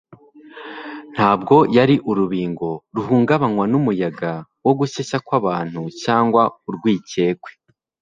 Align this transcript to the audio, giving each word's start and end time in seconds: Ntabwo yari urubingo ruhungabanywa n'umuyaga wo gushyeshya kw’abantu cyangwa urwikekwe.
Ntabwo 1.13 1.55
yari 1.77 1.95
urubingo 2.09 2.69
ruhungabanywa 2.95 3.65
n'umuyaga 3.71 4.31
wo 4.65 4.73
gushyeshya 4.79 5.17
kw’abantu 5.25 5.81
cyangwa 6.03 6.41
urwikekwe. 6.67 7.51